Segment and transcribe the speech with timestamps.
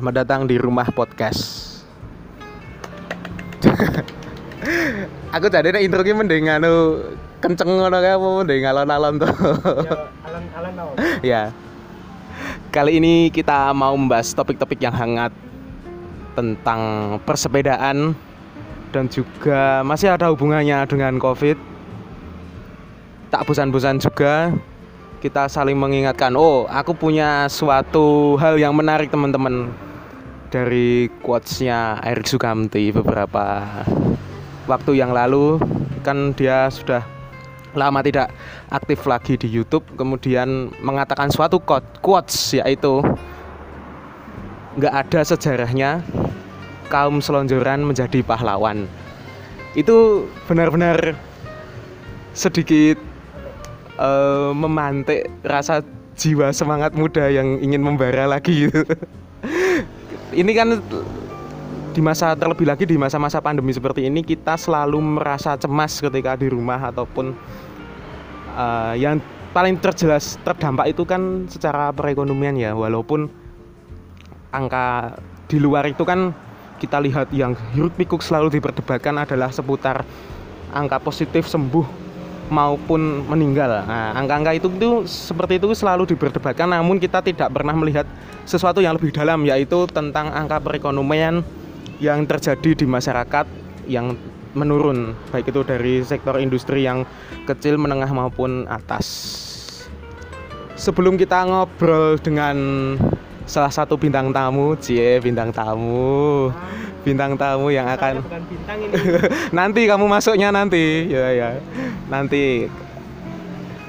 [0.00, 1.76] Selamat datang di rumah podcast.
[5.36, 7.04] Aku jadi nek intro ki mending anu
[7.36, 9.28] kenceng ngono kae apa mending alon-alon to.
[9.28, 9.92] Ya,
[10.24, 10.90] alan-alan tau.
[11.36, 11.42] ya.
[12.72, 15.36] Kali ini kita mau membahas topik-topik yang hangat
[16.32, 16.80] tentang
[17.28, 18.16] persepedaan
[18.96, 21.60] dan juga masih ada hubungannya dengan Covid.
[23.28, 24.48] Tak bosan-bosan juga
[25.20, 29.68] kita saling mengingatkan, oh aku punya suatu hal yang menarik teman-teman
[30.50, 33.64] dari quotes-nya Erik Sukamti beberapa
[34.66, 35.62] waktu yang lalu
[36.02, 37.06] kan dia sudah
[37.78, 38.34] lama tidak
[38.74, 42.98] aktif lagi di YouTube kemudian mengatakan suatu quote, quotes yaitu
[44.74, 46.02] nggak ada sejarahnya
[46.90, 48.90] kaum selonjoran menjadi pahlawan
[49.78, 51.14] itu benar-benar
[52.34, 52.98] sedikit
[53.98, 55.86] eh, memantik rasa
[56.18, 58.82] jiwa semangat muda yang ingin membara lagi gitu.
[60.34, 60.78] ini kan
[61.90, 66.46] di masa terlebih lagi di masa-masa pandemi seperti ini kita selalu merasa cemas ketika di
[66.46, 67.34] rumah ataupun
[68.54, 69.18] eh, yang
[69.50, 72.72] paling terjelas terdampak itu kan secara perekonomian ya.
[72.74, 73.26] Walaupun
[74.54, 75.18] angka
[75.50, 76.30] di luar itu kan
[76.78, 80.06] kita lihat yang hiruk pikuk selalu diperdebatkan adalah seputar
[80.70, 82.09] angka positif sembuh
[82.50, 83.86] maupun meninggal.
[83.86, 88.04] Nah, angka-angka itu itu seperti itu selalu diperdebatkan namun kita tidak pernah melihat
[88.44, 91.46] sesuatu yang lebih dalam yaitu tentang angka perekonomian
[92.02, 93.46] yang terjadi di masyarakat
[93.86, 94.18] yang
[94.54, 97.06] menurun baik itu dari sektor industri yang
[97.46, 99.06] kecil, menengah maupun atas.
[100.74, 102.56] Sebelum kita ngobrol dengan
[103.50, 106.54] salah satu bintang tamu, cie bintang tamu,
[107.02, 108.94] bintang tamu yang akan bukan bintang ini.
[109.50, 111.10] nanti kamu masuknya nanti.
[111.10, 111.48] Ya ya.
[112.06, 112.70] Nanti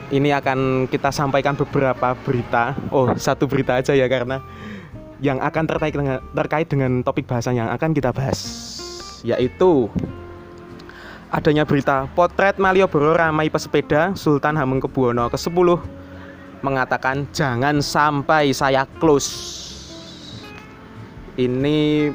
[0.10, 2.74] ini akan kita sampaikan beberapa berita.
[2.90, 4.42] Oh satu berita aja ya karena
[5.22, 8.42] yang akan terkait dengan terkait dengan topik bahasan yang akan kita bahas
[9.22, 9.86] yaitu
[11.30, 16.01] adanya berita potret Malioboro ramai pesepeda Sultan Hamengkubuwono ke-10
[16.62, 19.62] mengatakan jangan sampai saya close
[21.40, 22.10] ini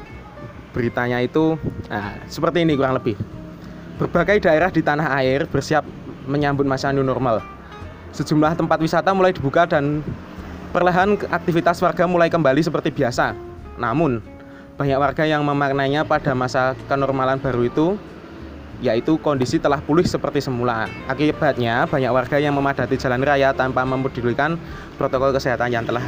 [0.71, 1.57] beritanya itu
[1.89, 3.17] nah, seperti ini kurang lebih.
[3.97, 5.81] Berbagai daerah di tanah air bersiap
[6.29, 7.41] menyambut masa new normal.
[8.13, 10.05] Sejumlah tempat wisata mulai dibuka dan
[10.69, 13.33] perlahan aktivitas warga mulai kembali seperti biasa.
[13.81, 14.21] Namun,
[14.77, 17.87] banyak warga yang memaknainya pada masa kenormalan baru itu
[18.77, 20.85] yaitu kondisi telah pulih seperti semula.
[21.09, 24.57] Akibatnya, banyak warga yang memadati jalan raya tanpa memedulikan
[25.01, 26.05] protokol kesehatan yang telah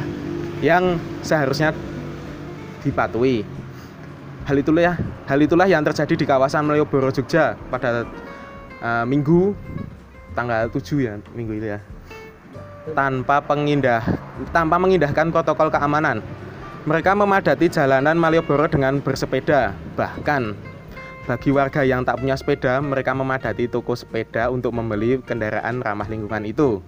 [0.62, 1.74] yang seharusnya
[2.86, 3.42] dipatuhi.
[4.46, 4.94] Hal itulah ya,
[5.26, 8.06] hal itulah yang terjadi di kawasan Malioboro Jogja pada
[8.80, 9.54] eh, Minggu
[10.32, 11.80] tanggal 7 ya, Minggu itu ya.
[12.96, 14.02] Tanpa pengindah
[14.54, 16.22] tanpa mengindahkan protokol keamanan.
[16.88, 19.76] Mereka memadati jalanan Malioboro dengan bersepeda.
[20.00, 20.69] Bahkan
[21.30, 26.42] bagi warga yang tak punya sepeda, mereka memadati toko sepeda untuk membeli kendaraan ramah lingkungan
[26.42, 26.82] itu.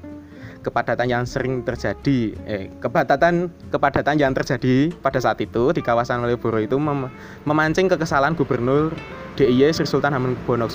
[0.67, 6.59] Kepadatan yang sering terjadi eh kepadatan kepadatan yang terjadi pada saat itu di kawasan Malioboro
[6.59, 7.07] itu mem-
[7.47, 8.91] memancing kekesalan Gubernur
[9.39, 10.75] DIY Sri Sultan Hamengkubuwono X.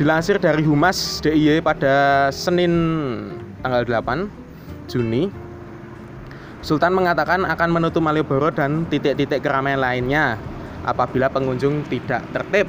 [0.00, 2.72] Dilansir dari Humas DIY pada Senin
[3.60, 5.28] tanggal 8 Juni
[6.64, 10.40] Sultan mengatakan akan menutup Malioboro dan titik-titik keramaian lainnya
[10.84, 12.68] apabila pengunjung tidak tertib.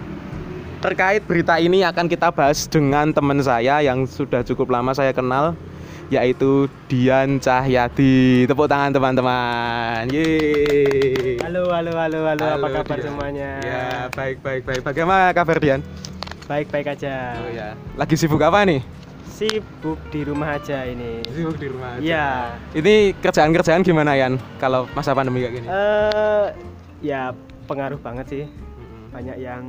[0.81, 5.57] Terkait berita ini akan kita bahas dengan teman saya yang sudah cukup lama saya kenal
[6.13, 8.45] yaitu Dian Cahyadi.
[8.45, 10.05] Tepuk tangan teman-teman.
[10.13, 11.41] Yeay.
[11.41, 13.05] Halo, halo, halo, halo, apa kabar Dian.
[13.09, 13.51] semuanya?
[13.65, 14.81] Ya, baik baik baik.
[14.85, 15.81] Bagaimana kabar Dian?
[16.45, 17.41] Baik-baik aja.
[17.41, 17.73] Oh ya.
[17.97, 18.77] Lagi sibuk apa nih?
[19.25, 21.25] Sibuk di rumah aja ini.
[21.33, 22.53] Sibuk di rumah Iya.
[22.77, 25.67] Ini kerjaan-kerjaan gimana Yan kalau masa pandemi kayak gini?
[25.67, 26.47] Eh,
[27.01, 27.33] ya
[27.65, 28.43] pengaruh banget sih.
[28.45, 29.11] Mm-mm.
[29.11, 29.63] Banyak yang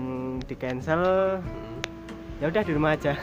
[0.45, 1.03] di cancel.
[1.41, 1.77] Mm-mm.
[2.37, 3.17] Ya udah di rumah aja.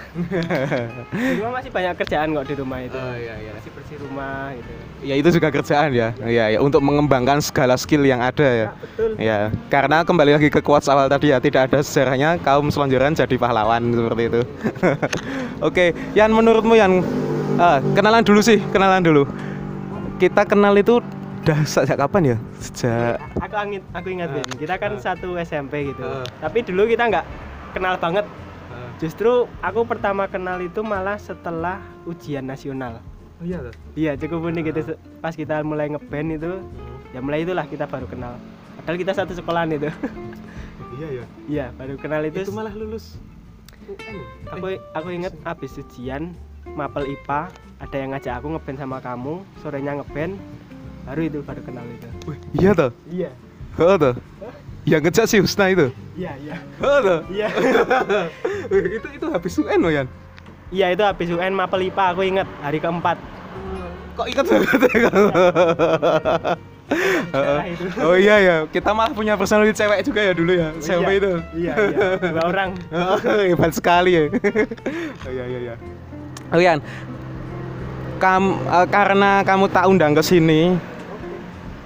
[1.14, 2.98] di rumah masih banyak kerjaan kok di rumah itu.
[2.98, 3.52] Oh iya iya.
[3.54, 4.72] Masih bersih rumah gitu.
[5.06, 6.18] Ya itu juga kerjaan ya.
[6.18, 8.68] Iya ya untuk mengembangkan segala skill yang ada ya.
[8.74, 9.10] Nah, betul.
[9.22, 9.40] Ya,
[9.70, 13.94] karena kembali lagi ke quotes awal tadi ya, tidak ada sejarahnya kaum selonjoran jadi pahlawan
[13.94, 14.42] seperti itu.
[15.70, 17.06] Oke, Yan menurutmu Yan
[17.62, 19.30] ah, kenalan dulu sih, kenalan dulu.
[20.18, 21.06] Kita kenal itu
[21.44, 22.38] udah sejak kapan ya?
[22.56, 24.48] Sejak Aku angin, aku ingat Ben.
[24.56, 25.02] Kita kan ah.
[25.04, 26.00] satu SMP gitu.
[26.00, 26.24] Ah.
[26.40, 27.26] Tapi dulu kita nggak
[27.76, 28.24] kenal banget.
[29.02, 33.04] Justru aku pertama kenal itu malah setelah ujian nasional.
[33.42, 33.74] Oh iya tuh.
[34.00, 34.88] Iya cukup unik gitu Ah.
[34.96, 36.52] Se- pas kita mulai ngeband itu
[37.12, 38.40] ya mulai itulah kita baru kenal.
[38.80, 39.92] Padahal kita satu sekolahan itu.
[40.94, 41.26] Iya ya.
[41.50, 42.46] Iya baru kenal itu.
[42.46, 43.18] Itu malah lulus
[43.90, 44.18] UN.
[44.54, 46.38] Aku aku inget abis ujian
[46.78, 47.50] mapel IPA
[47.82, 50.38] ada yang ngajak aku ngeband sama kamu sorenya ngeband
[51.04, 52.92] baru itu baru kenal itu Wih, iya toh?
[53.08, 53.30] iya
[53.74, 54.14] Oh tuh.
[54.84, 55.88] Yang ngejak si Husna itu.
[56.14, 57.20] iya iya Oh tuh.
[57.28, 57.48] iya
[58.98, 60.08] itu itu habis UN loh Yan.
[60.70, 63.18] iya itu habis UN mapel IPA aku inget hari keempat
[64.14, 65.28] Kok ingat banget ya kamu?
[67.66, 67.86] Itu.
[68.00, 71.18] oh iya ya, kita malah punya personality cewek juga ya dulu ya, Oh, SMP iya.
[71.18, 71.32] itu.
[71.58, 74.24] iya iya dua orang Oh, hebat sekali ya.
[75.26, 75.74] oh iya iya iya.
[76.48, 76.78] Oh Yan,
[78.16, 80.78] kam, eh, karena kamu tak undang ke sini,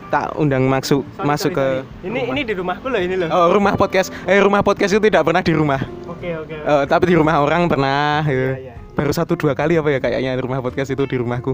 [0.08, 2.08] tak undang masuk Sorry, masuk sorry, ke sorry.
[2.08, 4.10] ini ini di rumahku loh ini loh Oh, rumah podcast.
[4.24, 5.82] Eh rumah podcast itu tidak pernah di rumah.
[6.04, 8.24] oke oke Eh, tapi di rumah orang pernah.
[8.24, 8.56] Iya, ya.
[8.58, 8.74] iya.
[8.94, 11.54] Baru satu dua kali apa ya kayaknya rumah podcast itu di rumahku.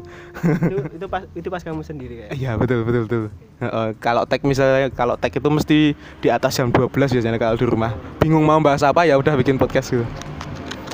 [0.63, 3.23] itu itu pas itu pas kamu sendiri kayak Iya betul betul betul.
[3.59, 7.65] Heeh, kalau tag misalnya kalau tag itu mesti di atas jam 12 biasanya kalau di
[7.65, 7.91] rumah.
[8.17, 10.05] Bingung mau bahas apa ya udah bikin podcast gitu.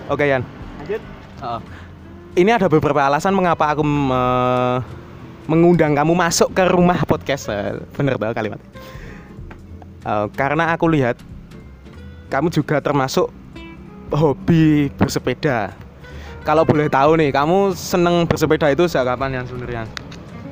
[0.08, 0.42] Oke Yan.
[0.80, 1.02] lanjut
[2.32, 4.82] Ini ada beberapa alasan mengapa aku me-
[5.50, 7.50] mengundang kamu masuk ke rumah podcast.
[7.50, 8.62] Eh, Bener tau kalimat.
[10.06, 11.18] Eh, karena aku lihat
[12.30, 13.34] kamu juga termasuk
[14.14, 15.74] hobi bersepeda.
[16.46, 19.84] Kalau boleh tahu nih, kamu seneng bersepeda itu sejak kapan yang sebenarnya?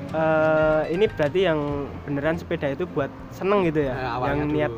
[0.07, 1.59] Eh, ini berarti yang
[2.03, 4.73] beneran sepeda itu buat seneng gitu ya yang niat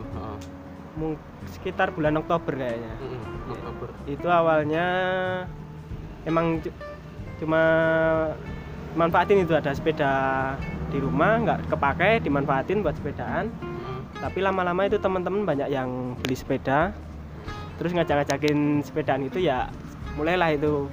[0.97, 2.93] mung- sekitar bulan Oktober kayaknya
[4.05, 4.85] itu awalnya
[6.25, 6.73] emang cu-
[7.37, 7.61] cuma
[8.97, 10.11] manfaatin itu ada sepeda
[10.89, 13.53] di rumah nggak kepake dimanfaatin buat sepedaan.
[14.19, 16.91] Tapi lama-lama itu teman-teman banyak yang beli sepeda.
[17.77, 19.69] Terus ngajak-ngajakin sepedaan itu ya
[20.17, 20.89] mulailah itu.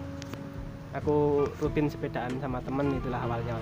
[0.96, 3.56] Aku rutin sepedaan sama temen itulah awalnya.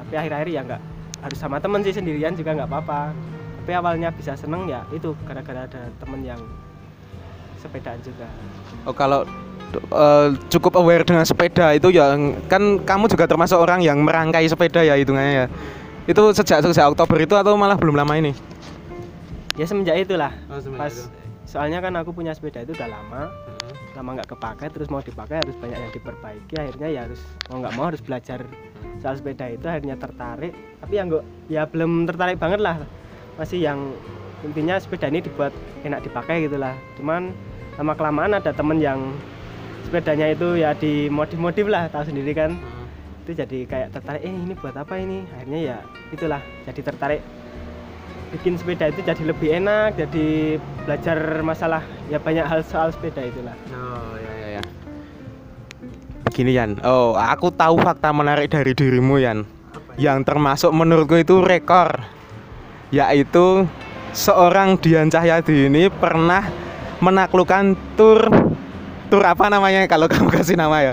[0.00, 0.82] Tapi akhir-akhir ya nggak
[1.20, 3.12] harus sama temen sih sendirian juga nggak apa-apa.
[3.60, 6.40] Tapi awalnya bisa seneng ya itu gara-gara ada temen yang
[7.60, 8.26] sepedaan juga
[8.82, 9.28] Oh kalau
[9.76, 12.16] eh, cukup aware dengan sepeda itu ya
[12.48, 15.46] kan kamu juga termasuk orang yang merangkai sepeda ya hitungannya ya.
[16.04, 18.32] Itu sejak sejak Oktober itu atau malah belum lama ini?
[19.54, 21.04] ya semenjak itulah Oh, semenjak pas itu.
[21.44, 23.28] soalnya kan aku punya sepeda itu udah lama
[23.92, 27.20] lama nggak kepakai terus mau dipakai harus banyak yang diperbaiki akhirnya ya harus
[27.50, 28.40] mau nggak mau harus belajar
[28.96, 32.80] soal sepeda itu akhirnya tertarik tapi yang nggak ya belum tertarik banget lah
[33.36, 33.92] masih yang
[34.40, 35.52] intinya sepeda ini dibuat
[35.84, 37.36] enak dipakai gitulah cuman
[37.80, 39.16] lama kelamaan ada temen yang
[39.88, 42.60] sepedanya itu ya dimodif-modif lah tahu sendiri kan.
[43.24, 45.24] Itu jadi kayak tertarik eh ini buat apa ini?
[45.32, 45.76] Akhirnya ya
[46.12, 47.24] itulah jadi tertarik
[48.36, 51.82] bikin sepeda itu jadi lebih enak jadi belajar masalah
[52.12, 53.56] ya banyak hal soal sepeda itulah.
[53.72, 54.62] Oh ya ya ya.
[56.30, 59.48] Gini Yan, oh aku tahu fakta menarik dari dirimu Yan,
[59.98, 61.90] yang termasuk menurutku itu rekor,
[62.94, 63.66] yaitu
[64.14, 66.46] seorang Dian Cahyadi ini pernah
[67.00, 68.28] menaklukkan tur
[69.10, 70.92] tur apa namanya kalau kamu kasih nama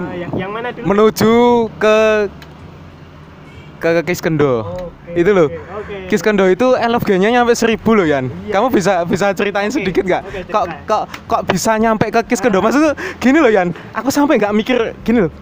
[0.00, 0.84] Ah, yang, yang mana dulu?
[0.86, 1.34] Menuju
[1.76, 1.96] ke
[3.76, 5.48] ke Kiskendo Oke, itu loh.
[5.48, 5.96] oke, oke.
[6.06, 8.28] Kiskendo itu LFG-nya nyampe seribu loh Yan.
[8.44, 8.56] Iya.
[8.56, 10.22] kamu bisa bisa ceritain Oke, sedikit nggak?
[10.22, 10.84] oke, kok cerita.
[10.84, 13.72] kok kok bisa nyampe ke Kiskendo maksudnya gini loh Yan.
[13.92, 15.32] Aku sampai nggak mikir gini loh.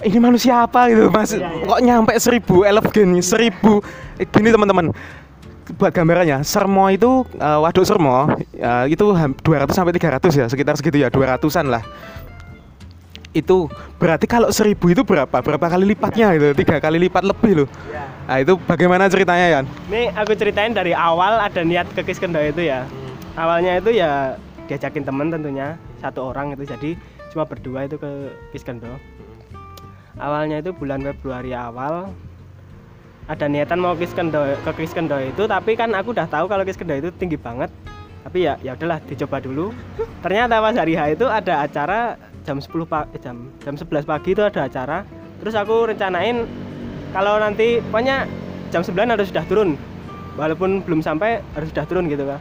[0.00, 1.30] Ini manusia apa gitu mas?
[1.30, 1.66] Iya, iya.
[1.66, 3.84] kok nyampe seribu LFG nya seribu.
[4.16, 4.90] Eh, gini teman-teman
[5.74, 10.74] buat gambarannya Sermo itu eh, waduk Sermo eh, itu ham- 200 sampai 300 ya sekitar
[10.78, 11.84] segitu ya 200-an lah.
[13.30, 13.70] Itu
[14.02, 15.30] berarti kalau seribu itu berapa?
[15.30, 16.50] Berapa kali lipatnya itu?
[16.58, 17.68] Tiga kali lipat lebih loh.
[17.86, 18.10] Ya.
[18.26, 19.64] nah itu bagaimana ceritanya Yan?
[19.86, 22.82] Ini aku ceritain dari awal ada niat ke Kiskendo itu ya.
[23.38, 24.34] Awalnya itu ya
[24.66, 26.90] diajakin temen tentunya satu orang itu jadi
[27.30, 28.10] cuma berdua itu ke
[28.50, 28.86] Kiskendo
[30.18, 32.10] awalnya itu bulan Februari awal
[33.26, 37.08] ada niatan mau Kiskendo ke Kiskendo itu tapi kan aku udah tahu kalau Kiskendo itu
[37.16, 37.68] tinggi banget.
[38.20, 39.72] Tapi ya ya udahlah dicoba dulu.
[40.20, 44.42] Ternyata pas hari H itu ada acara jam 10 pagi jam jam 11 pagi itu
[44.44, 45.04] ada acara.
[45.40, 46.44] Terus aku rencanain
[47.16, 48.28] kalau nanti pokoknya
[48.68, 49.74] jam 9 harus sudah turun.
[50.36, 52.38] Walaupun belum sampai harus sudah turun gitu kan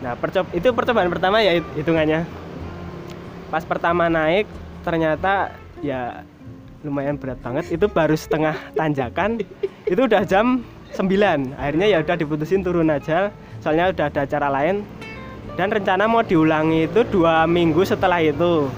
[0.00, 2.24] nah percob itu percobaan pertama ya hit- hitungannya.
[3.52, 4.48] Pas pertama naik
[4.80, 5.52] ternyata
[5.84, 6.24] ya
[6.82, 7.68] lumayan berat banget.
[7.68, 9.40] Itu baru setengah tanjakan.
[9.84, 13.30] Itu udah jam 9 akhirnya ya udah diputusin turun aja.
[13.60, 14.82] Soalnya udah ada acara lain.
[15.54, 18.70] Dan rencana mau diulangi itu dua minggu setelah itu.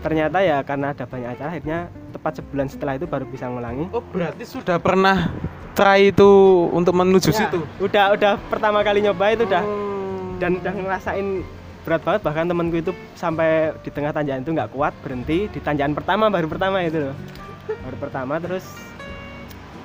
[0.00, 1.78] Ternyata ya karena ada banyak acara akhirnya
[2.12, 3.88] tepat sebulan setelah itu baru bisa ngulangi.
[3.90, 5.32] Oh berarti sudah pernah
[5.74, 6.30] try itu
[6.70, 7.58] untuk menuju Ya, situ?
[7.80, 9.64] udah udah pertama kali nyoba itu udah.
[9.64, 9.92] Oh.
[10.34, 11.46] dan udah ngerasain
[11.84, 12.20] berat banget.
[12.24, 16.48] Bahkan temanku itu sampai di tengah tanjakan itu nggak kuat berhenti di tanjakan pertama baru
[16.48, 17.16] pertama itu loh.
[17.68, 18.64] Baru pertama terus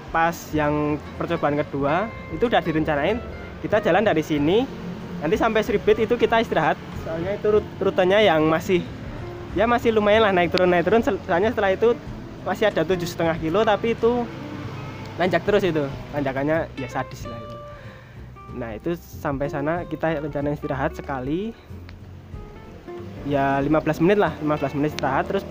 [0.10, 3.22] pas yang percobaan kedua itu udah direncanain
[3.62, 4.66] kita jalan dari sini
[5.22, 6.80] nanti sampai Sribit itu kita istirahat.
[7.06, 8.82] Soalnya itu rut- rutenya yang masih
[9.54, 11.04] ya masih lumayan lah naik turun naik turun.
[11.04, 11.94] Soalnya setelah itu
[12.48, 14.24] masih ada tujuh setengah kilo tapi itu
[15.20, 15.86] nanjak terus itu.
[16.16, 17.58] Tanjakannya ya sadis lah itu.
[18.50, 21.54] Nah itu sampai sana kita rencana istirahat sekali
[23.28, 25.44] ya 15 menit lah 15 menit istirahat terus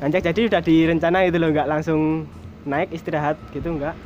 [0.00, 2.24] nanjak jadi udah direncana gitu loh nggak langsung
[2.64, 3.96] naik istirahat gitu enggak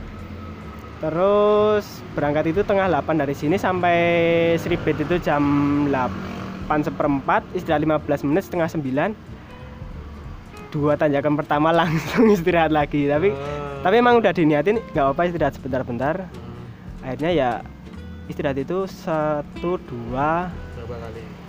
[0.98, 3.98] terus berangkat itu tengah 8 dari sini sampai
[4.58, 5.42] Sribet itu jam
[5.90, 9.34] 8 seperempat istirahat 15 menit setengah 9
[10.74, 13.30] dua tanjakan pertama langsung istirahat lagi tapi
[13.84, 16.24] tapi emang udah diniatin nggak apa istirahat sebentar-bentar.
[17.04, 17.50] Akhirnya ya
[18.32, 20.48] istirahat itu satu dua.
[20.48, 21.43] Berapa kali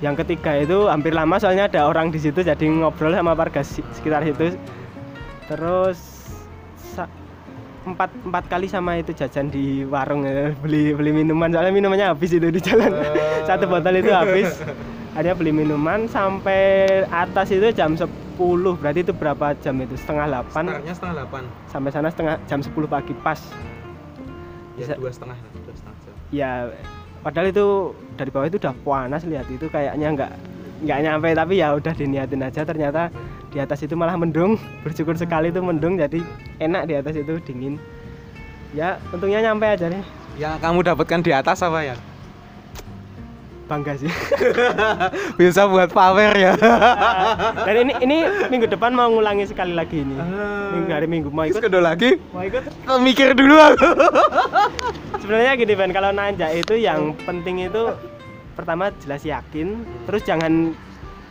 [0.00, 4.24] yang ketiga itu hampir lama soalnya ada orang di situ jadi ngobrol sama warga sekitar
[4.24, 4.56] situ.
[5.48, 5.98] Terus
[7.80, 10.52] empat empat kali sama itu jajan di warung ya.
[10.60, 11.52] beli beli minuman.
[11.52, 12.92] Soalnya minumannya habis itu di jalan.
[12.92, 13.44] Eh.
[13.48, 14.56] satu botol itu habis.
[15.16, 18.06] Akhirnya beli minuman sampai atas itu jam 10
[18.78, 19.98] berarti itu berapa jam itu?
[19.98, 21.42] Setengah 8 startnya setengah delapan.
[21.66, 23.40] Sampai sana setengah jam 10 pagi pas.
[24.78, 26.14] Ya dua setengah dua setengah jam.
[26.30, 26.50] Ya
[27.20, 30.32] padahal itu dari bawah itu udah panas lihat itu kayaknya nggak
[30.80, 32.66] nggak nyampe tapi ya udah diniatin aja.
[32.66, 33.12] Ternyata
[33.50, 36.20] di atas itu malah mendung bersyukur sekali itu mendung jadi
[36.58, 37.76] enak di atas itu dingin.
[38.74, 40.02] Ya untungnya nyampe aja nih.
[40.38, 41.96] Yang kamu dapatkan di atas apa ya
[43.70, 44.10] bangga sih.
[45.38, 46.52] Bisa buat pamer ya.
[47.62, 48.16] Dan ini ini
[48.50, 50.18] minggu depan mau ngulangi sekali lagi ini.
[50.74, 51.30] Minggu hari minggu.
[51.30, 51.62] Mau ikut?
[51.62, 52.18] kedua lagi?
[52.34, 52.66] Mau ikut?
[52.98, 53.88] Mikir dulu aku.
[55.22, 57.94] Sebenarnya gini Ben kalau nanjak itu yang penting itu
[58.58, 60.74] pertama jelas yakin terus jangan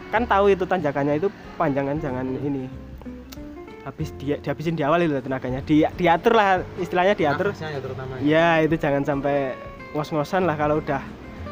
[0.10, 1.28] kan tahu itu tanjakannya itu
[1.60, 2.72] panjang kan jangan ini.
[3.84, 5.60] Habis dia dihabisin di awal itu tenaganya.
[5.68, 7.52] Di, diatur lah istilahnya diatur.
[7.52, 8.24] Nafasnya ya terutama ya.
[8.24, 9.58] ya itu jangan sampai
[9.92, 11.02] ngos-ngosan lah kalau udah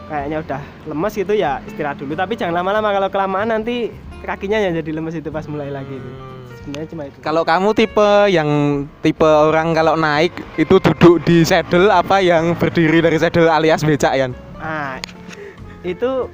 [0.08, 3.92] kayaknya udah lemes gitu ya istirahat dulu tapi jangan lama-lama kalau kelamaan nanti
[4.24, 6.12] kakinya yang jadi lemes itu pas mulai lagi itu
[6.64, 8.50] sebenarnya cuma itu Kalau kamu tipe yang
[9.04, 14.16] tipe orang kalau naik itu duduk di saddle apa yang berdiri dari saddle alias becak
[14.16, 14.28] ya?
[14.64, 14.98] ah
[15.84, 16.32] itu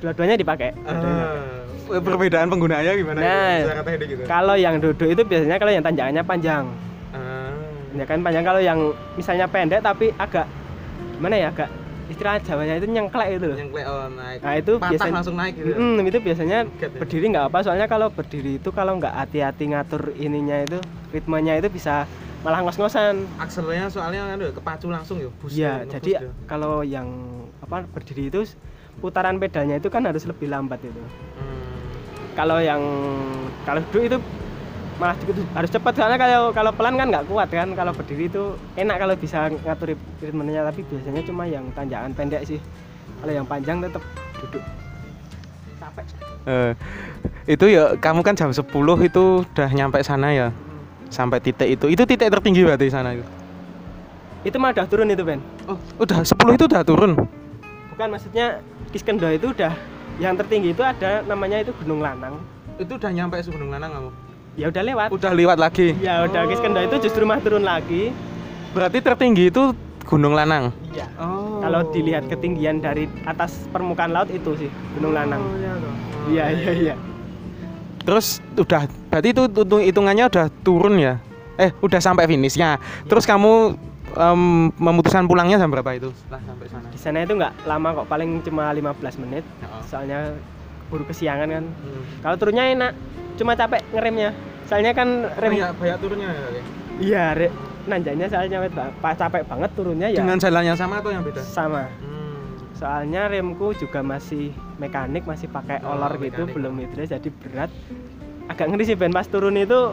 [0.00, 2.02] dua-duanya dipakai dipakai.
[2.02, 3.18] perbedaan penggunaannya gimana?
[3.22, 3.56] Nah.
[3.86, 4.22] Teknik gitu.
[4.26, 6.64] Kalau yang duduk itu biasanya kalau yang tanjakannya panjang.
[7.14, 7.54] Ah.
[7.94, 8.78] Tanjakan panjang kalau yang
[9.14, 10.50] misalnya pendek tapi agak
[11.16, 11.70] gimana ya agak
[12.06, 13.56] istilah Jawanya itu nyengklek itu loh.
[13.68, 14.38] play on naik.
[14.38, 15.70] Nah, itu Patah biasanya- langsung naik gitu.
[15.72, 16.98] Hmm, itu biasanya Get ya?
[16.98, 20.78] berdiri nggak apa soalnya kalau berdiri itu kalau nggak hati-hati ngatur ininya itu
[21.10, 22.06] ritmenya itu bisa
[22.40, 23.26] malah ngos-ngosan.
[23.36, 25.28] Akselnya soalnya udah kepacu langsung ya.
[25.32, 26.30] bus Iya, ya, jadi ya.
[26.46, 27.08] kalau yang
[27.58, 28.46] apa berdiri itu
[28.96, 30.94] putaran pedalnya itu kan harus lebih lambat itu.
[30.94, 31.58] Hmm.
[32.32, 32.78] kalau yang
[33.64, 34.18] kalau duduk itu
[34.96, 35.16] malah
[35.52, 38.42] harus cepat soalnya kalau kalau pelan kan nggak kuat kan kalau berdiri itu
[38.74, 42.56] enak kalau bisa ngatur rit- ritmenya tapi biasanya cuma yang tanjakan pendek sih
[43.20, 44.00] kalau yang panjang tetap
[44.38, 44.62] duduk
[45.76, 46.04] capek
[46.46, 46.72] Eh,
[47.48, 48.70] itu ya kamu kan jam 10
[49.02, 50.54] itu udah nyampe sana ya.
[51.06, 51.90] Sampai titik itu.
[51.90, 53.26] Itu titik tertinggi berarti sana itu.
[54.44, 57.18] itu mah udah turun itu Ben Oh, udah 10 itu udah turun.
[57.90, 58.62] bukan maksudnya
[58.94, 59.74] Kiskendo itu udah
[60.16, 62.38] yang tertinggi itu ada namanya itu Gunung Lanang
[62.78, 64.10] Itu udah nyampe Gunung Lanang kamu.
[64.56, 65.92] Ya udah lewat Udah lewat lagi.
[65.98, 68.10] ya udah Kiskendo itu justru mah turun lagi
[68.72, 69.72] Berarti tertinggi itu
[70.02, 70.72] Gunung Lanang.
[70.90, 71.58] iya Oh.
[71.58, 75.42] kalau dilihat ketinggian dari atas permukaan laut itu sih Gunung Lanang
[76.26, 76.94] iya iya iya
[78.00, 81.18] Terus udah berarti itu hitung- hitungannya udah turun ya?
[81.56, 82.78] Eh, udah sampai finishnya.
[83.02, 83.74] Terus kamu
[84.14, 84.40] em,
[84.72, 86.14] memutuskan pulangnya jam berapa itu?
[86.14, 86.86] Setelah sampai sana.
[86.86, 89.42] di sana itu nggak lama kok paling cuma 15 menit
[89.84, 90.38] soalnya
[90.86, 92.02] buru kesiangan kan Hmm.
[92.20, 92.92] kalau turunnya enak
[93.34, 94.30] cuma capek ngeremnya
[94.64, 96.62] soalnya kan rem Banyak, banyak turunnya ya?
[96.96, 97.48] Iya re,
[97.84, 98.58] nanjanya soalnya
[98.98, 101.40] pas capek banget turunnya ya Dengan jalannya sama atau yang beda?
[101.40, 102.56] sama Hmm.
[102.72, 106.54] soalnya remku juga masih mekanik masih pakai Oh, olor gitu mekanik.
[106.54, 107.70] belum itu jadi berat
[108.46, 109.92] agak ngeri sih Ben pas turun itu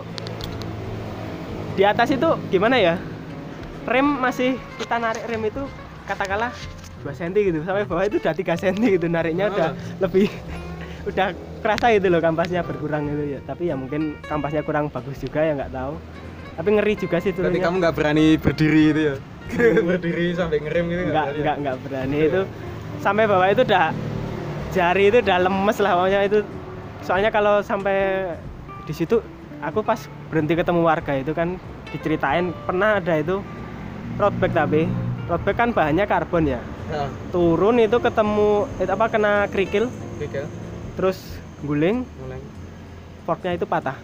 [1.74, 2.96] di atas itu gimana ya
[3.84, 5.62] rem masih kita narik rem itu
[6.04, 6.54] katakanlah
[7.02, 10.00] 2 cm gitu sampai bawah itu udah 3 cm gitu nariknya udah Oh.
[10.00, 10.30] lebih
[11.04, 11.28] udah
[11.60, 13.40] kerasa gitu loh kampasnya berkurang gitu ya.
[13.44, 15.94] Tapi ya mungkin kampasnya kurang bagus juga ya nggak tahu.
[16.54, 17.64] Tapi ngeri juga sih Berarti turunnya.
[17.66, 19.16] kamu nggak berani berdiri itu ya?
[19.84, 21.44] berdiri sampai ngerem gitu nggak berani ya?
[21.44, 22.42] nggak nggak berani itu.
[23.04, 23.86] Sampai bawah itu udah
[24.72, 26.40] jari itu udah lemes lah pokoknya itu.
[27.04, 27.98] Soalnya kalau sampai
[28.88, 29.20] di situ
[29.60, 30.00] aku pas
[30.32, 31.60] berhenti ketemu warga itu kan
[31.92, 33.44] diceritain pernah ada itu
[34.18, 34.88] road bike tapi
[35.28, 36.62] road bike kan bahannya karbon ya.
[36.92, 39.88] Ya, turun itu ketemu itu apa kena kerikil
[40.94, 41.18] terus
[41.60, 42.40] guling mulai.
[43.24, 43.98] forknya itu patah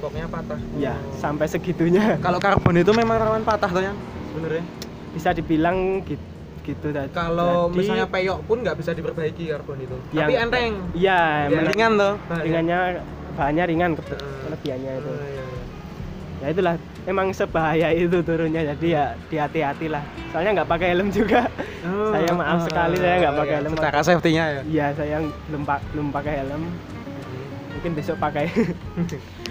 [0.00, 0.56] Pokoknya patah.
[0.74, 3.96] ya sampai segitunya Kalau karbon itu memang rawan patah tuh yang
[4.28, 4.64] sebenarnya.
[5.12, 6.24] bisa dibilang gitu
[6.60, 7.08] gitu tadi.
[7.10, 9.96] Kalau misalnya peyok pun nggak bisa diperbaiki karbon itu.
[10.10, 10.72] Yang- Tapi enteng.
[10.92, 12.14] iya Ya, ringan tuh.
[12.30, 12.78] ringannya
[13.32, 14.20] bahannya ringan Heeh.
[14.44, 15.44] kelebihannya itu Oh, iya, iya.
[16.40, 19.04] Ya itulah emang sebahaya itu turunnya jadi ya
[19.44, 20.00] hati-hati lah
[20.32, 21.44] soalnya nggak pakai helm juga
[21.84, 24.60] saya maaf sekali saya nggak pakai helm Secara safety-nya ya.
[24.64, 25.16] iya saya
[25.52, 26.62] belum belum pakai helm
[27.76, 28.48] mungkin besok pakai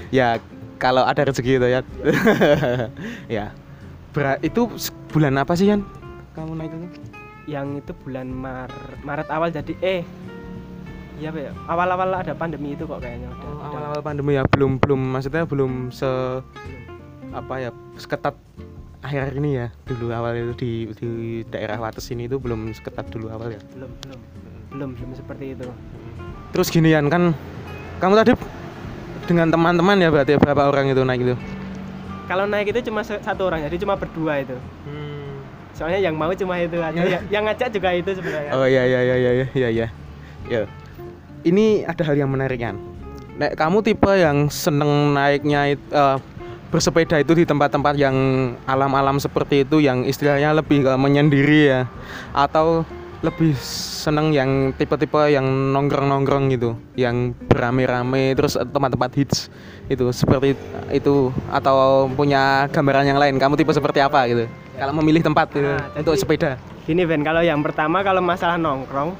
[0.10, 0.42] Ya
[0.82, 1.82] kalau ada rezeki itu ya.
[3.38, 3.46] ya.
[4.10, 4.66] Ber- itu
[5.14, 5.86] bulan apa sih Yan?
[6.34, 6.88] Kamu naik itu?
[7.46, 8.70] yang itu bulan Mar
[9.02, 10.02] Maret awal jadi eh
[11.20, 14.80] iya Pak, ya awal-awal ada pandemi itu kok kayaknya udah, Oh, awal-awal pandemi ya belum
[14.80, 16.08] belum maksudnya belum se
[17.30, 18.34] apa ya seketat
[19.00, 21.10] akhir ini ya dulu awal itu di di
[21.48, 23.62] daerah Wates ini itu belum seketat dulu awal ya.
[23.76, 24.20] belum belum
[24.74, 25.68] belum belum seperti itu
[26.50, 27.38] Terus gini Yan kan
[28.02, 28.34] kamu tadi
[29.30, 31.36] dengan teman-teman ya berarti berapa orang itu naik itu?
[32.26, 34.54] kalau naik itu cuma satu orang jadi cuma berdua itu
[35.74, 37.20] soalnya yang mau cuma itu aja Ya.
[37.32, 39.88] yang, ngajak juga itu sebenarnya Oh iya iya iya iya iya iya iya.
[40.52, 40.62] Ya.
[41.44, 42.76] Ini ada hal yang menarik kan.
[43.40, 46.18] Nek kamu tipe yang seneng naiknya eh,
[46.70, 48.14] bersepeda itu di tempat-tempat yang
[48.68, 51.82] alam-alam seperti itu yang istilahnya lebih ke menyendiri ya
[52.36, 52.84] atau
[53.20, 55.44] lebih seneng yang tipe-tipe yang
[55.76, 59.52] nongkrong-nongkrong gitu, yang beramai-ramai terus tempat-tempat hits
[59.92, 60.56] itu seperti
[60.88, 63.36] itu atau punya gambaran yang lain.
[63.36, 64.48] Kamu tipe seperti apa gitu?
[64.80, 66.56] Kalau memilih tempat gitu, Ah, untuk sepeda.
[66.88, 69.12] gini Ben kalau yang pertama kalau masalah nongkrong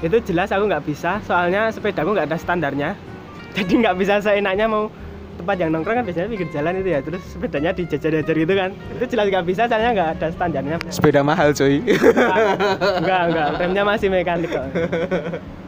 [0.00, 2.90] itu jelas aku nggak bisa soalnya sepedaku nggak ada standarnya.
[3.56, 4.90] Jadi nggak bisa seenaknya mau
[5.34, 8.70] tempat yang nongkrong kan biasanya pinggir jalan itu ya terus sepedanya dijajar-jajar gitu kan.
[8.94, 10.76] Itu jelas nggak bisa soalnya nggak ada standarnya.
[10.90, 11.82] Sepeda mahal cuy.
[12.98, 14.66] enggak enggak remnya masih mekanik kok.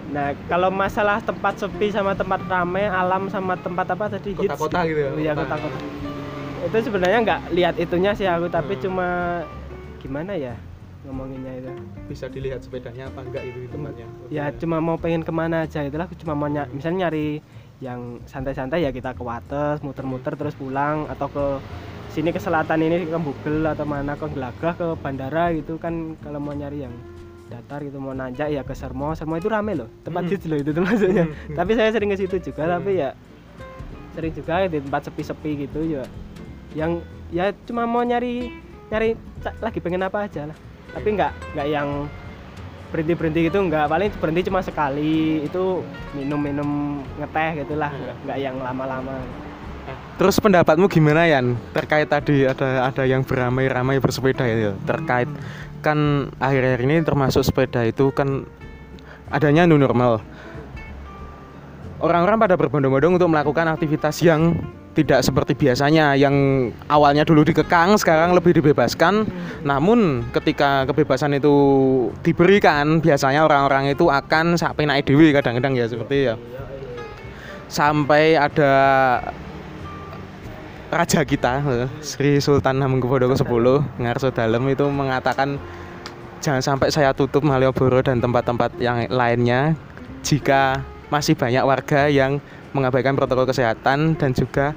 [0.06, 4.34] Nah kalau masalah tempat sepi sama tempat ramai alam sama tempat apa tadi?
[4.34, 5.58] Kota-kota gitu ya, iya kota.
[5.58, 5.78] kota-kota.
[6.66, 8.82] Itu sebenarnya nggak lihat itunya sih aku tapi Hmm.
[8.86, 9.08] cuma
[9.98, 10.54] gimana ya
[11.06, 11.70] ngomonginnya itu.
[12.06, 14.06] Bisa dilihat sepedanya apa enggak itu di tempatnya?
[14.28, 17.40] Ya cuma mau pengen ke mana aja itulah cuma mau ny- misalnya nyari
[17.78, 21.44] yang santai-santai ya kita ke Wates muter-muter terus pulang atau ke
[22.08, 26.18] sini ke selatan ini ke Bugel atau mana ke Gelagah ke bandara gitu kan.
[26.18, 26.94] Kalau mau nyari yang
[27.46, 29.14] datar gitu mau nanjak ya ke Sermo.
[29.14, 30.50] Sermo itu rame loh tempat Hmm.
[30.50, 31.24] loh itu termasuknya.
[31.30, 31.54] Hmm.
[31.54, 32.74] tapi saya sering ke situ juga Hmm.
[32.74, 33.10] tapi ya
[34.12, 36.02] sering juga di tempat sepi-sepi gitu ya
[36.72, 38.48] yang ya cuma mau nyari
[38.88, 39.12] nyari
[39.60, 40.56] lagi pengen apa aja lah
[40.96, 42.08] tapi nggak nggak yang
[42.88, 43.84] berhenti berhenti gitu nggak.
[43.84, 45.84] Paling berhenti cuma sekali itu
[46.16, 48.00] minum minum ngeteh gitulah Hmm.
[48.00, 49.16] nggak nggak yang lama-lama.
[50.16, 51.60] Terus pendapatmu gimana Yan?
[51.76, 54.72] Terkait tadi ada ada yang beramai-ramai bersepeda ya.
[54.88, 55.28] Terkait
[55.84, 58.48] kan akhir-akhir ini termasuk sepeda itu kan
[59.28, 60.24] adanya new normal.
[62.00, 64.56] Orang-orang pada berbondong-bondong untuk melakukan aktivitas yang
[64.96, 66.32] tidak seperti biasanya yang
[66.88, 69.28] awalnya dulu dikekang sekarang lebih dibebaskan.
[69.60, 71.54] Namun ketika kebebasan itu
[72.24, 76.34] diberikan biasanya orang-orang itu akan sampai naik dewi kadang-kadang ya seperti ya.
[77.68, 78.72] Sampai ada
[80.88, 81.60] raja kita
[82.00, 83.66] Sri Sultan Hamengkubuwono ke-10
[84.00, 85.60] Ngarso Dalem itu mengatakan
[86.40, 89.74] jangan sampai saya tutup Malioboro dan tempat-tempat yang lainnya
[90.22, 90.80] jika
[91.10, 92.38] masih banyak warga yang
[92.76, 94.76] mengabaikan protokol kesehatan dan juga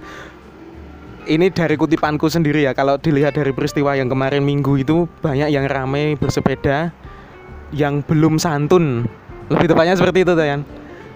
[1.28, 5.68] ini dari kutipanku sendiri ya kalau dilihat dari peristiwa yang kemarin minggu itu banyak yang
[5.68, 6.96] ramai bersepeda
[7.76, 9.06] yang belum santun.
[9.52, 10.62] Lebih tepatnya seperti itu Yan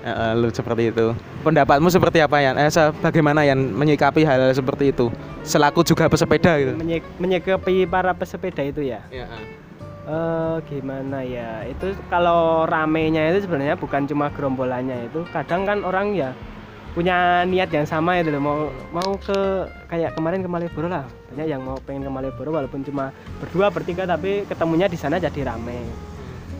[0.03, 1.15] Eh, lu seperti itu.
[1.47, 2.59] Pendapatmu seperti apa Yan?
[2.59, 2.67] Eh
[2.99, 5.07] bagaimana Yan menyikapi hal seperti itu?
[5.47, 6.75] Selaku juga pesepeda gitu?
[6.75, 8.99] Menye- menyikapi para pesepeda itu ya?
[9.07, 9.31] Ya,
[10.03, 11.63] eh gimana ya?
[11.71, 15.23] Itu kalau ramenya itu sebenarnya bukan cuma gerombolannya itu.
[15.31, 16.35] Kadang kan orang ya
[16.93, 18.41] punya niat yang sama itu loh.
[18.41, 18.57] Mau
[18.93, 21.05] mau ke kayak kemarin ke Malioboro lah.
[21.33, 23.09] Banyak yang mau pengen ke Malioboro walaupun cuma
[23.41, 25.89] berdua bertiga tapi ketemunya di sana jadi rame.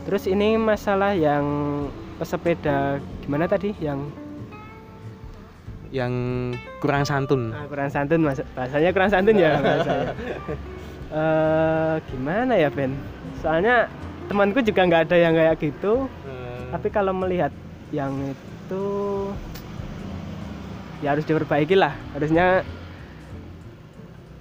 [0.04, 1.46] Terus ini masalah yang
[2.18, 3.72] pesepeda gimana tadi?
[3.78, 4.10] Yang
[5.94, 6.12] yang
[6.82, 7.54] kurang santun.
[7.54, 8.42] Ah, kurang santun mas.
[8.58, 10.12] Bahasanya kurang santun ya bahasanya
[11.14, 12.90] eh gimana ya Ben?
[13.38, 13.86] Soalnya
[14.26, 16.10] temanku juga nggak ada yang kayak gitu.
[16.74, 17.54] Tapi kalau melihat
[17.94, 18.84] yang itu
[21.04, 21.92] ya harus diperbaiki lah.
[22.16, 22.64] Harusnya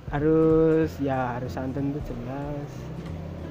[0.07, 2.69] harus ya harus santun itu jelas.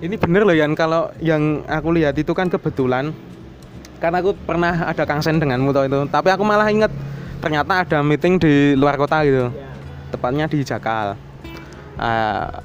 [0.01, 0.73] Ini bener loh Yan.
[0.73, 3.13] Kalau yang aku lihat itu kan kebetulan
[4.01, 6.01] karena aku pernah ada kangsen denganmu tau itu.
[6.09, 6.91] Tapi aku malah inget
[7.45, 9.53] ternyata ada meeting di luar kota gitu.
[9.53, 9.73] Ya
[10.13, 11.17] tepatnya di Jakal.
[11.97, 12.61] Ah,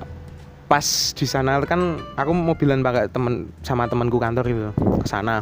[0.68, 5.40] pas di sana kan aku mobilan pakai temen sama temanku kantor gitu ke sana.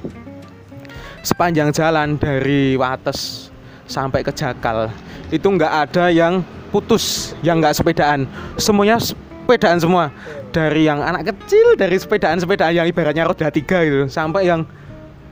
[1.25, 3.49] Sepanjang jalan dari Wates
[3.85, 4.89] sampai ke Jakal
[5.29, 10.11] itu nggak ada yang putus yang nggak sepedaan semuanya sepedaan semua
[10.49, 14.65] dari yang anak kecil dari sepedaan sepedaan yang ibaratnya roda tiga gitu sampai yang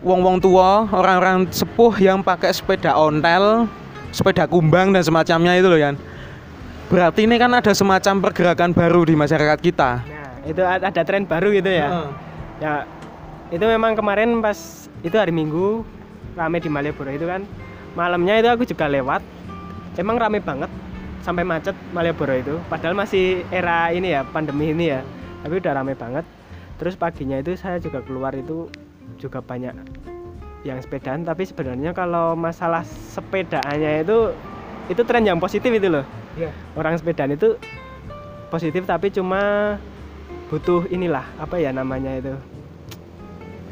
[0.06, 3.68] wong-wong tua orang-orang sepuh yang pakai sepeda ontel
[4.14, 5.96] sepeda kumbang dan semacamnya itu loh Yan
[6.88, 9.92] berarti ini kan ada semacam pergerakan baru di masyarakat kita
[10.44, 11.88] Nah, itu ada tren baru gitu ya.
[11.88, 12.10] Heeh.
[12.60, 12.74] Ya,
[13.48, 15.88] itu memang kemarin pas itu hari Minggu
[16.36, 17.48] rame di Malioboro itu kan.
[17.94, 19.22] Malamnya itu aku juga lewat.
[19.96, 20.70] Emang rame banget
[21.22, 22.56] sampai macet Malioboro itu.
[22.68, 25.02] Padahal masih era ini ya, pandemi ini ya.
[25.46, 26.26] Tapi udah rame banget.
[26.82, 28.68] Terus paginya itu saya juga keluar itu
[29.22, 29.78] juga banyak
[30.64, 34.32] yang sepedaan tapi sebenarnya kalau masalah sepedaannya itu
[34.88, 36.50] itu tren yang positif itu loh Iya.
[36.74, 37.60] orang sepedaan itu
[38.50, 39.76] positif tapi cuma
[40.50, 42.34] butuh inilah apa ya namanya itu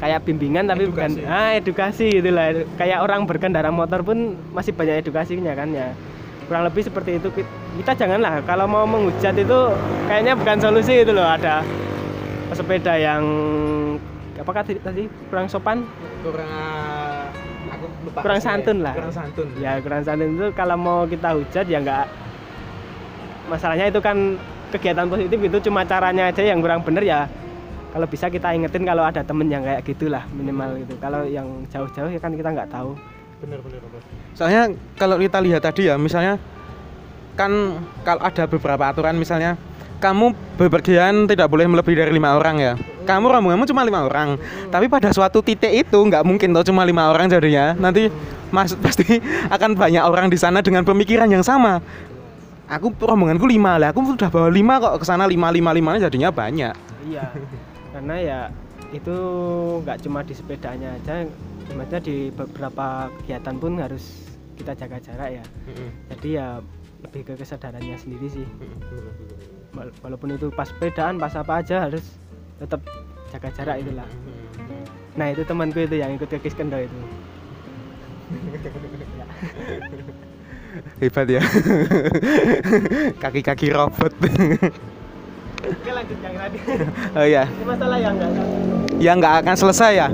[0.01, 1.29] kayak bimbingan tapi bukan Edukasi.
[1.29, 5.93] ah edukasi gitulah kayak orang berkendara motor pun masih banyak edukasinya kan ya.
[6.49, 7.29] Kurang lebih seperti itu.
[7.31, 9.59] Ki- kita janganlah kalau mau menghujat itu
[10.05, 11.23] kayaknya bukan solusi itu loh.
[11.23, 11.61] Ada
[12.49, 13.23] pesepeda yang
[14.35, 15.03] apa tadi tadi?
[15.29, 15.85] Kurang sopan?
[16.19, 16.49] Kurang
[17.69, 18.97] aku lupa Kurang santun lah.
[18.97, 19.47] kurang santun.
[19.55, 22.05] Ya kurang santun itu kalau mau kita hujat ya nggak.
[23.47, 24.35] Masalahnya itu kan
[24.71, 27.27] kegiatan positif itu cuma caranya aja yang kurang bener ya
[27.91, 30.95] kalau bisa kita ingetin kalau ada temen yang kayak gitulah minimal gitu.
[31.03, 32.95] Kalau yang jauh-jauh ya kan kita nggak tahu.
[33.43, 34.01] Bener bener bener.
[34.37, 36.37] soalnya kalau kita lihat tadi ya misalnya
[37.33, 39.57] kan kalau ada beberapa aturan misalnya
[39.97, 42.73] kamu bepergian tidak boleh melebihi dari lima orang ya.
[43.05, 44.39] Kamu rombonganmu cuma lima orang.
[44.71, 47.75] Tapi pada suatu titik itu nggak mungkin toh cuma lima orang jadinya.
[47.75, 48.07] Nanti
[48.49, 49.19] mas pasti
[49.51, 51.83] akan banyak orang di sana dengan pemikiran yang sama.
[52.71, 56.31] Aku rombonganku lima lah aku sudah bawa lima kok ke sana lima lima lima jadinya
[56.31, 56.73] banyak.
[57.03, 57.25] Iya
[57.91, 58.39] karena ya
[58.91, 59.15] itu
[59.83, 61.27] nggak cuma di sepedanya aja
[61.71, 64.27] maksudnya di beberapa kegiatan pun harus
[64.59, 65.43] kita jaga jarak ya.
[66.11, 66.47] Jadi ya
[67.01, 68.45] lebih ke kesadarannya sendiri sih.
[69.71, 72.03] Wala- walaupun itu pas sepedaan pas apa aja harus
[72.59, 72.83] tetap
[73.31, 74.05] jaga jarak itulah.
[75.15, 76.99] Nah itu temanku itu yang ikut ke Kiskendo itu.
[81.03, 81.43] Hebat ya.
[83.23, 84.13] Kaki-kaki robot
[85.61, 86.57] oke lanjut yang tadi.
[87.17, 88.31] Oh ya ini masalah yang enggak
[89.01, 90.07] yang nggak akan selesai ya?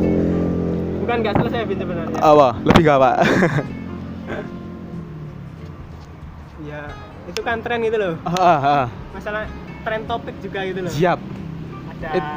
[1.04, 2.20] Bukan nggak selesai sebenarnya.
[2.20, 3.16] Apa lebih gak pak?
[6.68, 6.84] Ya
[7.32, 8.14] itu kan tren gitu loh.
[8.28, 8.86] Ah, ah.
[9.16, 9.48] masalah
[9.88, 10.92] tren topik juga gitu loh.
[10.92, 11.20] Siap.
[11.96, 12.36] Ada It-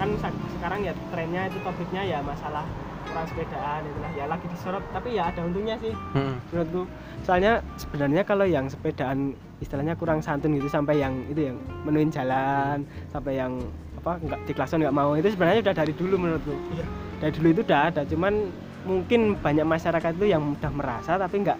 [0.00, 0.08] kan
[0.56, 2.64] sekarang ya trennya itu topiknya ya masalah
[3.10, 6.34] orang sepedaan itulah ya lagi disorot tapi ya ada untungnya sih Mm.
[6.48, 6.82] menurutku
[7.20, 9.18] soalnya sebenarnya kalau yang sepedaan
[9.58, 13.60] istilahnya kurang santun gitu sampai yang itu yang menuin jalan sampai yang
[13.94, 16.84] apa nggak di klakson nggak mau itu sebenarnya udah dari dulu menurutku Iya.
[17.18, 18.34] dari dulu itu udah ada cuman
[18.80, 21.58] mungkin banyak masyarakat itu yang udah merasa tapi nggak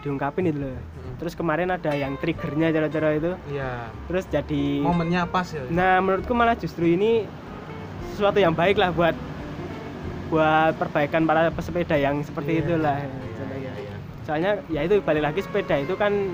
[0.00, 0.78] diungkapin itu loh
[1.14, 3.92] terus kemarin ada yang triggernya cara-cara itu Iya.
[4.08, 5.62] terus jadi Momennya pas ya.
[5.68, 7.28] Nah, menurutku malah justru ini
[8.10, 9.14] sesuatu yang baik lah buat
[10.28, 12.96] buat perbaikan para pesepeda yang seperti Iya, itulah.
[12.98, 13.08] iya,
[13.38, 13.72] contohnya.
[13.76, 13.94] iya.
[14.24, 16.32] Soalnya ya itu balik lagi sepeda itu kan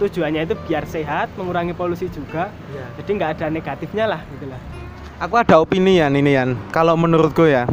[0.00, 2.50] tujuannya itu biar sehat, mengurangi polusi juga.
[2.72, 2.86] Iya.
[3.00, 4.60] Jadi nggak ada negatifnya lah gitu lah.
[5.20, 6.56] Aku ada opini ya ini Yan.
[6.72, 7.68] Kalau menurutku ya,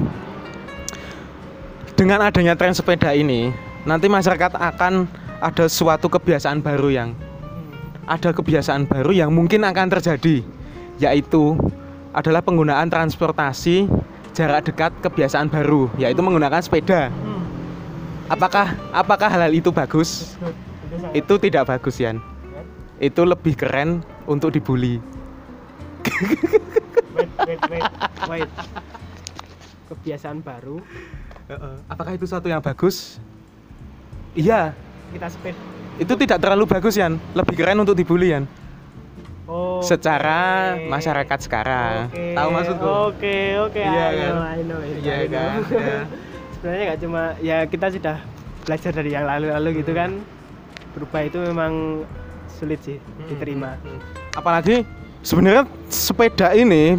[1.95, 3.55] dengan adanya tren sepeda ini,
[3.87, 5.07] nanti masyarakat akan
[5.39, 7.09] ada suatu kebiasaan baru yang
[8.07, 10.43] ada kebiasaan baru yang mungkin akan terjadi,
[10.99, 11.55] yaitu
[12.11, 13.87] adalah penggunaan transportasi
[14.37, 17.09] jarak dekat kebiasaan baru, yaitu menggunakan sepeda.
[18.29, 20.37] Apakah apakah hal itu bagus?
[21.17, 22.21] Itu tidak bagus Yan.
[23.01, 25.01] Itu lebih keren untuk dibully.
[27.17, 27.89] wait, wait, wait,
[28.29, 28.49] wait.
[29.89, 30.83] Kebiasaan baru
[31.87, 33.23] Apakah itu satu yang bagus?
[34.35, 34.75] Iya,
[35.15, 35.59] kita sepeda.
[35.97, 37.15] itu tidak terlalu bagus Yan.
[37.33, 38.43] Lebih keren untuk dibully Yan.
[39.47, 39.79] Oh.
[39.79, 40.91] Secara oke.
[40.91, 42.11] masyarakat sekarang.
[42.11, 42.87] Oke, Tahu maksudku?
[43.15, 43.79] Oke, oke.
[43.79, 44.33] Iya, I know, kan?
[44.43, 45.31] I know, I know, Iya, I know.
[45.31, 45.59] kan?
[45.71, 45.99] Iya.
[46.57, 48.17] Sebenarnya nggak cuma ya kita sudah
[48.67, 50.19] belajar dari yang lalu-lalu gitu kan.
[50.91, 52.03] Berubah itu memang
[52.49, 52.97] sulit sih
[53.29, 53.77] diterima.
[54.33, 54.83] Apalagi
[55.21, 56.97] sebenarnya sepeda ini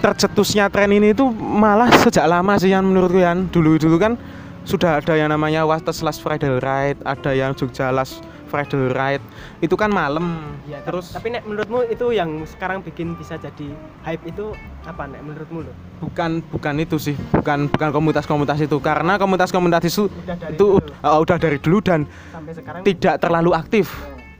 [0.00, 3.52] tercetusnya tren ini itu malah sejak lama sih Yan menurutku Yan.
[3.52, 4.16] Dulu-dulu kan
[4.64, 9.22] sudah ada yang namanya Wates Last Friday Ride, ada yang Jogja Last Friday Ride.
[9.60, 10.42] Itu kan malam.
[10.66, 13.70] Ya, Terus tapi nek menurutmu itu yang sekarang bikin bisa jadi
[14.02, 14.50] hype itu
[14.82, 15.76] apa nek menurutmu loh?
[16.00, 20.92] bukan bukan itu sih bukan bukan komunitas-komunitas itu karena komunitas-komunitas itu Udah dari itu dulu.
[21.04, 23.92] uh, udah dari dulu dan Sampai sekarang tidak terlalu aktif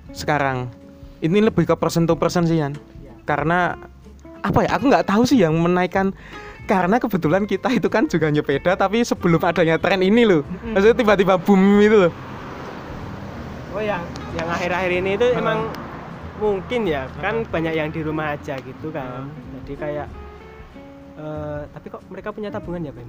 [0.08, 0.72] Ya, sekarang
[1.20, 3.12] ini lebih ke persen to persen sih Yan ya.
[3.22, 3.76] karena
[4.40, 6.16] apa ya aku nggak tahu sih yang menaikkan
[6.64, 11.36] karena kebetulan kita itu kan juga nyepeda tapi sebelum adanya tren ini loh maksudnya tiba-tiba
[11.36, 12.12] boom itu loh
[13.70, 14.02] Oh yang
[14.34, 15.70] yang akhir-akhir ini itu emang
[16.36, 19.30] mungkin ya kan banyak yang di rumah aja gitu kan.
[19.60, 20.08] Jadi kayak
[21.20, 23.04] Eh, tapi kok mereka punya tabungan ya Ben?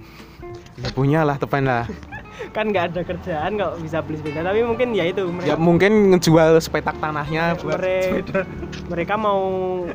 [0.75, 1.87] Ya punya lah tepan lah.
[2.55, 5.91] Kan nggak ada kerjaan kok bisa beli sepeda tapi mungkin ya itu mereka ya mungkin
[6.09, 8.41] ngejual sepetak tanahnya buat mere- sepeda.
[8.89, 9.39] mereka mau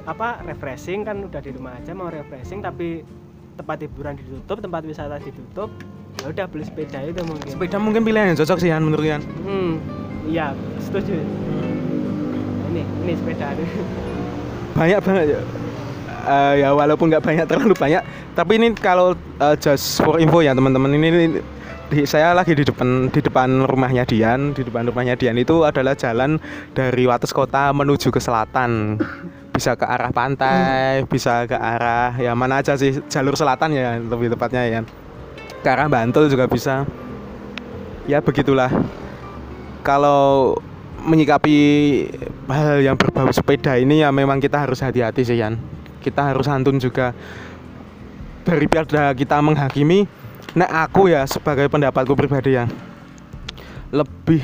[0.06, 3.02] apa refreshing kan udah di rumah aja mau refreshing tapi
[3.52, 5.74] tempat hiburan ditutup tempat wisata ditutup
[6.16, 7.50] ya udah beli sepeda itu mungkin.
[7.50, 9.72] Sepeda mungkin pilihan yang cocok sih Yan menurut Yan hmm
[10.26, 11.14] iya setuju.
[12.70, 13.54] Ini ini sepeda
[14.76, 15.40] banyak banget ya.
[16.26, 18.02] Eh, ya walaupun nggak banyak terlalu banyak.
[18.36, 21.44] Tapi ini kalau eh, just for info ya teman-teman ini, ini-
[21.86, 24.52] di, saya lagi di depan di depan rumahnya Dian.
[24.52, 26.36] Di depan rumahnya Dian itu adalah jalan
[26.74, 28.98] dari Wates Kota menuju ke selatan.
[29.54, 34.34] Bisa ke arah pantai bisa ke arah ya mana aja sih jalur selatan ya lebih
[34.34, 34.80] tepatnya ya.
[35.64, 36.84] Ke arah Bantul juga bisa.
[38.04, 38.68] Ya begitulah
[39.86, 40.58] kalau
[41.06, 41.54] menyikapi
[42.50, 45.54] hal yang berbau sepeda ini ya memang kita harus hati-hati sih Yan.
[46.02, 47.14] Kita harus santun juga.
[48.42, 50.10] Daripada kita menghakimi
[50.56, 52.64] nah aku ya sebagai pendapatku pribadi ya
[53.92, 54.40] lebih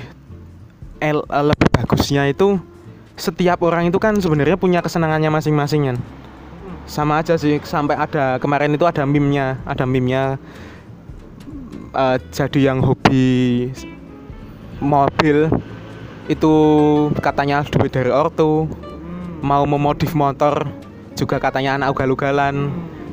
[1.00, 2.60] el, lebih bagusnya itu
[3.16, 5.96] setiap orang itu kan sebenarnya punya kesenangannya masing-masing kan
[6.84, 10.36] sama aja sih sampai ada kemarin itu ada meme-nya ada meme-nya
[11.96, 13.72] eh, jadi yang hobi
[14.82, 15.46] mobil
[16.26, 16.54] itu
[17.22, 18.66] katanya duit dari ortu.
[19.42, 20.70] Mau memodif motor
[21.14, 22.70] juga katanya anak ugal-ugalan.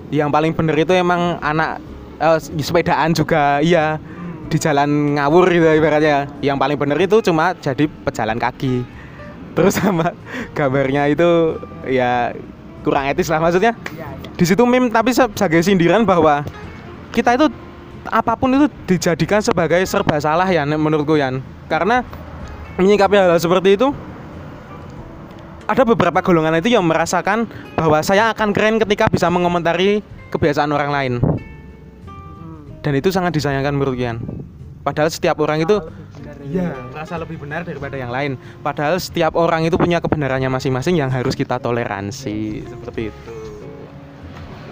[0.10, 1.82] Yang paling bener itu emang anak
[2.17, 4.01] eh, sepedaan juga iya
[4.49, 6.29] di jalan ngawur gitu ibaratnya.
[6.41, 8.82] Yang paling bener itu cuma jadi pejalan kaki.
[9.53, 10.13] Terus sama
[10.53, 11.58] gambarnya itu
[11.89, 12.34] ya
[12.86, 13.73] kurang etis lah maksudnya.
[13.93, 14.29] Iya, iya.
[14.38, 16.45] di situ meme tapi se- sebagai sindiran bahwa
[17.10, 17.49] kita itu
[18.08, 21.44] apa pun itu dijadikan sebagai serba salah ya menurutku Yan.
[21.68, 22.06] Karena
[22.80, 23.92] menyikapi hal, hal seperti itu
[25.70, 27.46] ada beberapa golongan itu yang merasakan
[27.78, 30.02] bahwa saya akan keren ketika bisa mengomentari
[30.34, 31.14] kebiasaan orang lain.
[32.80, 34.18] Dan itu sangat disayangkan menurut Yan.
[34.82, 35.78] Padahal setiap orang itu
[36.50, 36.74] Iya.
[36.90, 38.34] merasa lebih benar daripada yang lain.
[38.66, 42.66] Padahal setiap orang itu punya kebenarannya masing-masing yang harus kita toleransi.
[42.66, 43.32] Seperti itu.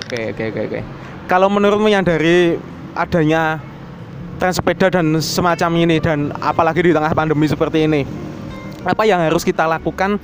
[0.01, 0.79] Oke oke oke oke.
[1.27, 2.57] Kalau menurutmu yang dari
[2.97, 3.61] adanya
[4.37, 8.01] tren sepeda dan semacam ini dan apalagi di tengah pandemi seperti ini.
[8.81, 10.17] Apa yang harus kita lakukan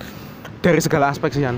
[0.64, 1.58] dari segala aspek sih Yan?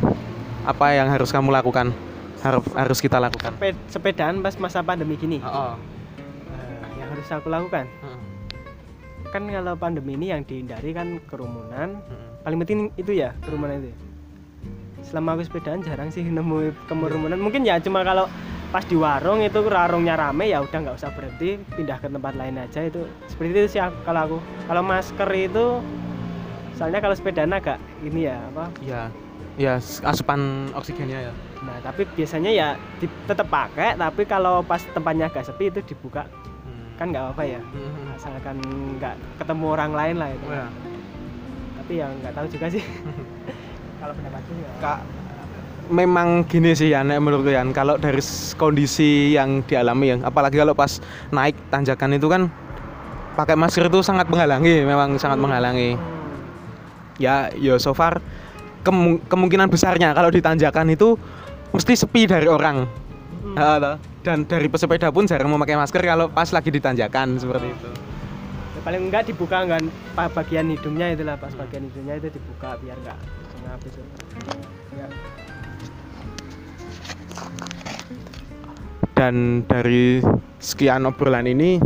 [0.66, 1.94] apa yang harus kamu lakukan?
[2.42, 3.54] Harus harus kita lakukan.
[3.54, 5.38] Sepe- sepedaan pas masa pandemi gini?
[5.46, 5.78] Oh,
[6.50, 7.86] Eh, yang harus aku lakukan?
[9.30, 12.02] Kan kalau pandemi ini yang dihindari kan kerumunan.
[12.42, 13.90] Paling penting itu ya kerumunan itu
[15.06, 18.26] selama aku sepedaan jarang sih nemu kerumunan mungkin ya cuma kalau
[18.74, 22.60] pas di warung itu warungnya rame ya udah nggak usah berhenti pindah ke tempat lain
[22.60, 22.84] aja.
[22.84, 24.38] Itu seperti itu sih kalau aku.
[24.68, 25.66] Kalau masker itu
[26.76, 28.66] soalnya kalau sepedaan agak ini ya apa?
[28.84, 29.02] Ya
[29.56, 31.34] ya asupan oksigennya ya.
[31.64, 32.68] Nah tapi biasanya ya
[33.00, 36.28] di, tetap pakai tapi kalau pas tempatnya agak sepi itu dibuka.
[37.00, 37.62] Kan nggak apa-apa ya
[38.20, 38.60] asalkan
[39.00, 40.46] nggak ketemu orang lain lah itu.
[40.48, 40.68] Oh ya.
[41.80, 42.82] tapi ya nggak tahu juga sih
[44.06, 45.00] kalau pendapatku ya Kak,
[45.90, 47.66] memang gini sih ya, menurutku ya.
[47.74, 48.22] Kalau dari
[48.54, 51.02] kondisi yang dialami ya, apalagi kalau pas
[51.34, 52.54] naik tanjakan itu kan
[53.34, 55.98] pakai masker itu sangat menghalangi, memang sangat menghalangi.
[57.18, 58.22] Ya, ya so far
[58.86, 61.18] kemu- kemungkinan besarnya kalau di tanjakan itu
[61.74, 62.86] mesti sepi dari orang.
[63.58, 63.98] Hmm.
[64.22, 67.90] Dan dari pesepeda pun jarang memakai masker kalau pas lagi di tanjakan seperti itu.
[68.76, 69.64] Ya, paling enggak dibuka
[70.18, 73.18] pa- bagian hidungnya itulah pas bagian hidungnya itu dibuka biar enggak
[74.96, 75.08] ya.
[79.16, 80.20] Dan dari
[80.60, 81.80] sekian obrolan ini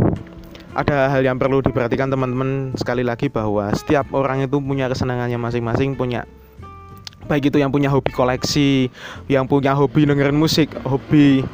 [0.74, 5.94] ada hal yang perlu diperhatikan teman-teman sekali lagi bahwa setiap orang itu punya kesenangannya masing-masing,
[5.94, 6.26] punya
[7.30, 8.90] baik itu yang punya hobi koleksi,
[9.30, 11.46] yang punya hobi dengerin musik, hobi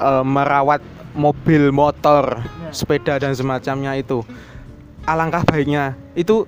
[0.00, 0.80] eh, merawat
[1.12, 2.72] mobil, motor, Ya.
[2.72, 4.22] sepeda dan semacamnya itu.
[5.04, 6.46] Alangkah baiknya itu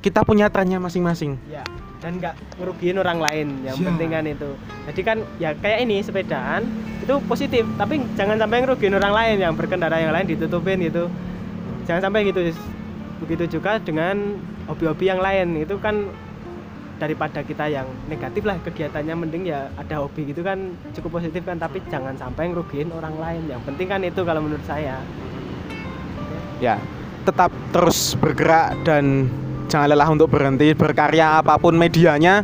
[0.00, 1.36] kita punya trennya masing-masing.
[1.52, 1.62] ya
[2.00, 3.86] dan enggak ngerugiin orang lain yang Ya.
[3.92, 4.50] penting kan itu.
[4.88, 6.64] Jadi kan ya kayak ini sepedaan
[7.00, 11.12] itu positif tapi jangan sampai ngerugiin orang lain yang berkendara yang lain ditutupin gitu.
[11.84, 12.40] Jangan sampai gitu
[13.20, 16.08] begitu juga dengan hobi-hobi yang lain itu kan
[17.00, 21.60] daripada kita yang negatif lah kegiatannya mending ya ada hobi gitu kan cukup positif kan.
[21.60, 24.96] Tapi jangan sampai ngerugiin orang lain yang penting kan itu kalau menurut saya.
[26.60, 26.80] Ya
[27.20, 29.28] tetap terus bergerak dan
[29.70, 32.42] jangan lelah untuk berhenti berkarya apa pun medianya.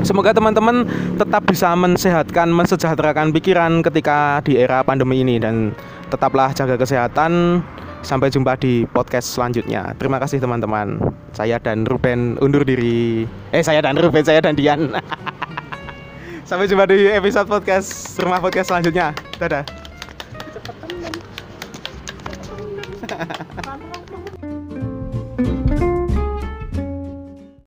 [0.00, 0.88] Semoga teman-teman
[1.20, 5.74] tetap bisa mensehatkan mensejahterakan pikiran ketika di era pandemi ini dan
[6.08, 7.60] tetaplah jaga kesehatan.
[8.00, 9.92] Sampai jumpa di podcast selanjutnya.
[10.00, 10.96] Terima kasih teman-teman.
[11.36, 13.28] Saya dan Ruben undur diri.
[13.52, 14.88] Eh saya dan Ruben saya dan Dian.
[16.48, 19.12] Sampai jumpa di episode podcast Rumah Podcast selanjutnya.
[19.36, 19.68] Dadah.